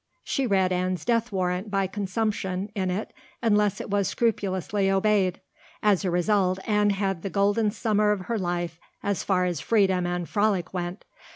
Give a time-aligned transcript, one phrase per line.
[0.23, 3.13] She read Anne's death warrant by consumption in it
[3.43, 5.41] unless it was scrupulously obeyed.
[5.83, 10.07] As a result, Anne had the golden summer of her life as far as freedom
[10.07, 11.05] and frolic went.